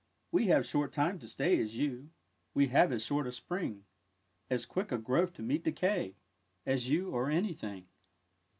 We 0.31 0.47
have 0.47 0.65
short 0.65 0.91
time 0.91 1.19
to 1.19 1.27
stay, 1.27 1.59
as 1.61 1.77
you, 1.77 2.09
We 2.55 2.69
have 2.69 2.91
as 2.91 3.05
short 3.05 3.27
a 3.27 3.31
Spring; 3.31 3.85
As 4.49 4.65
quick 4.65 4.91
a 4.91 4.97
growth 4.97 5.33
to 5.33 5.43
meet 5.43 5.63
decay 5.63 6.15
As 6.65 6.89
you, 6.89 7.11
or 7.11 7.29
any 7.29 7.53
thing. 7.53 7.85